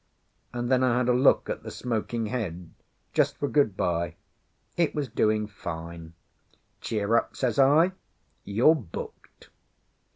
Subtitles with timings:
[0.51, 2.71] And then I had a look at the smoking head,
[3.13, 4.15] just for good bye.
[4.75, 6.13] It was doing fine.
[6.79, 7.91] "Cheer up," says I.
[8.43, 9.51] "You're booked."